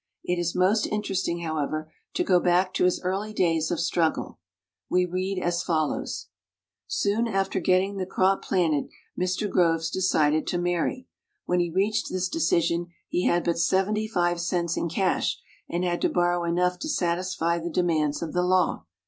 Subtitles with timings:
[0.23, 4.39] It is most interesting, however, to go back to his early days of struggle.
[4.89, 6.29] We read as follows:
[6.87, 9.47] "Soon after getting the crop planted Mr.
[9.47, 11.05] Groves decided to marry.
[11.45, 15.37] When he reached this decision he had but seventy five cents in cash,
[15.69, 18.85] and had to borrow enough to satisfy the demands of the law.